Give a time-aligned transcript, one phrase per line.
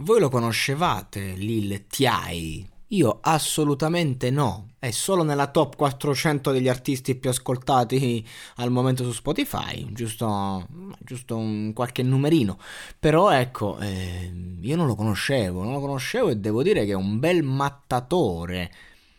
[0.00, 2.64] Voi lo conoscevate, Lil Tiai?
[2.88, 4.68] Io assolutamente no.
[4.78, 8.24] È solo nella top 400 degli artisti più ascoltati
[8.56, 10.68] al momento su Spotify, giusto,
[11.00, 12.58] giusto un qualche numerino.
[12.96, 16.94] Però ecco, eh, io non lo conoscevo, non lo conoscevo e devo dire che è
[16.94, 18.70] un bel mattatore.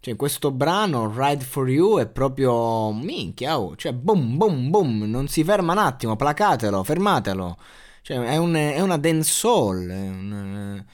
[0.00, 5.28] Cioè, questo brano, Ride for You, è proprio minchia, oh, cioè, boom, boom, boom, non
[5.28, 7.58] si ferma un attimo, placatelo, fermatelo.
[8.02, 10.84] Cioè, è, un, è una dancehall, è un,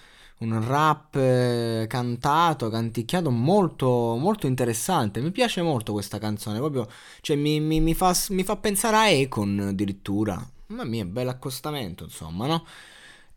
[0.40, 5.20] un rap eh, cantato, canticchiato molto, molto interessante.
[5.20, 6.86] Mi piace molto questa canzone, proprio,
[7.22, 10.38] cioè, mi, mi, mi, fa, mi fa pensare a Econ addirittura.
[10.66, 12.66] Mamma mia, bel accostamento, insomma, no?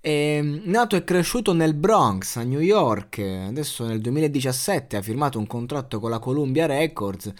[0.01, 5.45] È nato e cresciuto nel Bronx, a New York, adesso nel 2017 ha firmato un
[5.45, 7.31] contratto con la Columbia Records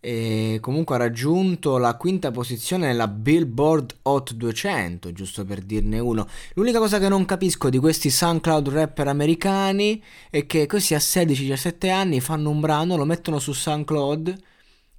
[0.00, 6.26] e comunque ha raggiunto la quinta posizione nella Billboard Hot 200, giusto per dirne uno.
[6.54, 11.90] L'unica cosa che non capisco di questi SoundCloud rapper americani è che così a 16-17
[11.90, 14.36] anni fanno un brano, lo mettono su SoundCloud.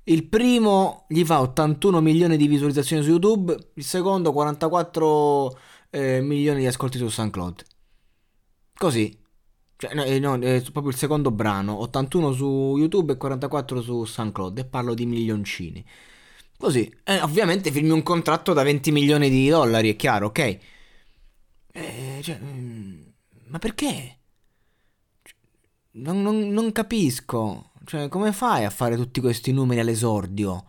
[0.03, 5.59] Il primo gli fa 81 milioni di visualizzazioni su YouTube, il secondo 44
[5.91, 7.63] eh, milioni di ascolti su SoundCloud.
[8.75, 9.18] Così.
[9.81, 14.03] Cioè, no, eh, no, è proprio il secondo brano, 81 su YouTube e 44 su
[14.03, 15.85] SoundCloud e parlo di milioncini.
[16.57, 20.39] Così, eh, ovviamente firmi un contratto da 20 milioni di dollari, è chiaro, ok?
[21.71, 23.01] Eh, cioè, mm,
[23.47, 24.17] ma perché?
[25.21, 25.35] Cioè,
[25.91, 27.71] non, non, non, capisco.
[27.85, 30.65] Cioè, come fai a fare tutti questi numeri all'esordio?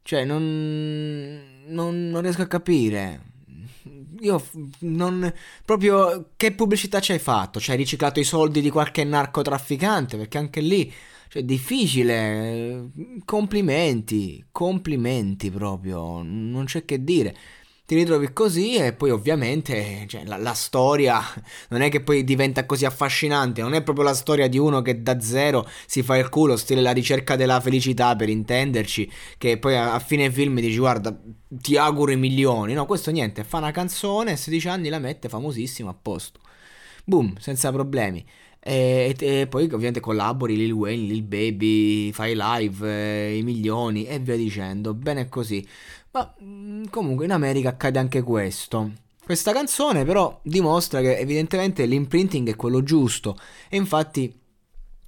[0.00, 3.37] Cioè, non, non riesco a capire
[4.20, 4.44] io
[4.80, 5.32] non
[5.64, 7.60] proprio che pubblicità ci hai fatto?
[7.60, 10.16] Cioè hai riciclato i soldi di qualche narcotrafficante?
[10.16, 10.92] Perché anche lì
[11.28, 12.90] cioè, difficile.
[13.24, 17.36] Complimenti, complimenti proprio, non c'è che dire
[17.88, 21.22] ti ritrovi così e poi ovviamente cioè, la, la, storia
[21.70, 25.00] non è che poi diventa così affascinante, non è proprio la storia di uno che
[25.00, 29.74] da zero si fa il culo, stile la ricerca della felicità per intenderci, che poi
[29.74, 31.18] a, a fine film dici guarda
[31.48, 35.30] ti auguro i milioni, no questo niente, fa una canzone, a 16 anni la mette
[35.30, 36.40] famosissima a posto,
[37.04, 38.22] boom, senza problemi.
[38.68, 44.18] E, e, poi ovviamente collabori Lil Wayne, Lil Baby, fai live, eh, i milioni e
[44.18, 44.92] via dicendo.
[44.92, 45.66] Bene così.
[46.10, 48.92] Ma mm, comunque in America accade anche questo.
[49.24, 54.34] Questa canzone però dimostra che evidentemente l'imprinting è quello giusto e infatti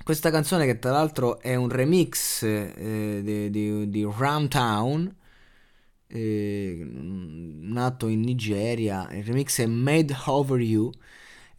[0.02, 5.16] questa canzone che tra l'altro è un remix eh, di, di, di Roundtown
[6.06, 10.90] eh, nato in Nigeria, il remix è Made Over You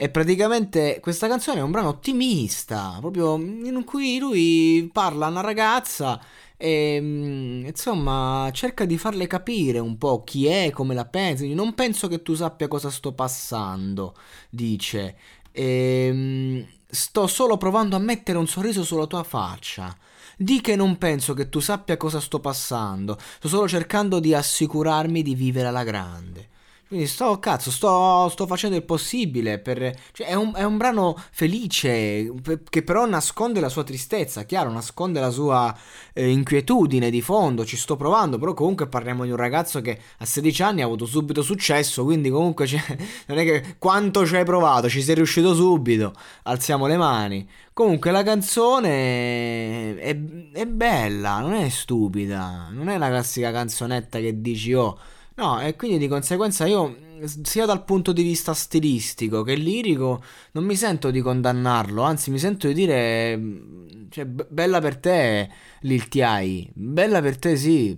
[0.01, 5.41] e praticamente questa canzone è un brano ottimista, proprio in cui lui parla a una
[5.41, 6.19] ragazza
[6.57, 11.45] e mm, insomma cerca di farle capire un po' chi è, come la pensa.
[11.45, 14.15] Non penso che tu sappia cosa sto passando,
[14.49, 15.17] dice.
[15.51, 19.95] E, mm, sto solo provando a mettere un sorriso sulla tua faccia.
[20.35, 23.19] Di che non penso che tu sappia cosa sto passando.
[23.19, 26.49] Sto solo cercando di assicurarmi di vivere alla grande.
[26.91, 29.97] Quindi sto, cazzo, sto, sto facendo il possibile per...
[30.11, 32.33] Cioè, è un, è un brano felice,
[32.69, 35.73] che però nasconde la sua tristezza, chiaro, nasconde la sua
[36.11, 40.25] eh, inquietudine di fondo, ci sto provando, però comunque parliamo di un ragazzo che a
[40.25, 42.83] 16 anni ha avuto subito successo, quindi comunque cioè,
[43.27, 46.13] non è che quanto ci hai provato, ci sei riuscito subito,
[46.43, 47.49] alziamo le mani.
[47.71, 50.17] Comunque la canzone è,
[50.51, 54.99] è bella, non è stupida, non è la classica canzonetta che dici oh
[55.35, 56.95] No, e quindi di conseguenza io,
[57.43, 62.37] sia dal punto di vista stilistico che lirico, non mi sento di condannarlo, anzi mi
[62.37, 65.49] sento di dire, cioè, bella per te
[65.81, 67.97] Lil T.I., bella per te sì,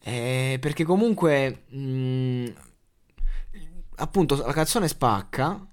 [0.00, 2.52] eh, perché comunque, mh,
[3.96, 5.66] appunto, la canzone spacca,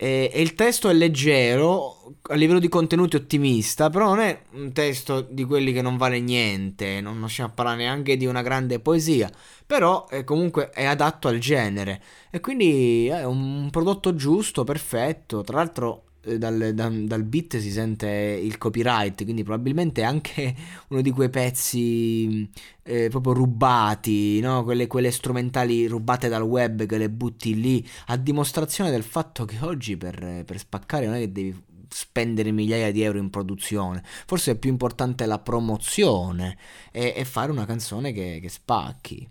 [0.00, 4.70] e, e, il testo è leggero, a livello di contenuti ottimista, però non è un
[4.72, 8.78] testo di quelli che non vale niente, non riusciamo a parlare neanche di una grande
[8.78, 9.28] poesia,
[9.66, 12.00] però è comunque è adatto al genere.
[12.30, 16.04] E quindi è un prodotto giusto, perfetto, tra l'altro
[16.36, 20.54] dal, dal, dal, beat si sente il copyright, quindi probabilmente anche
[20.88, 22.50] uno di quei pezzi
[22.82, 24.64] eh, proprio rubati, no?
[24.64, 29.58] quelle, quelle, strumentali rubate dal web che le butti lì, a dimostrazione del fatto che
[29.60, 34.52] oggi per, per spaccare non è che devi spendere migliaia di euro in produzione, forse
[34.52, 36.56] è più importante la promozione
[36.92, 39.28] e, e fare una canzone che, che spacchi.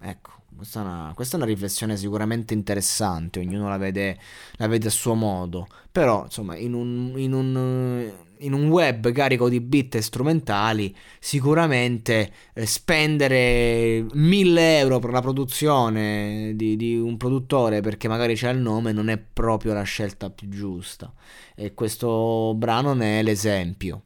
[0.00, 0.37] Ecco.
[0.58, 4.18] Questa è, una, questa è una riflessione sicuramente interessante, ognuno la vede,
[4.56, 9.48] la vede a suo modo, però insomma in un, in, un, in un, web carico
[9.48, 17.16] di bit e strumentali sicuramente eh, spendere 1000 euro per la produzione di, di, un
[17.16, 21.12] produttore perché magari c'è il nome non è proprio la scelta più giusta
[21.54, 24.02] e questo brano ne è l'esempio.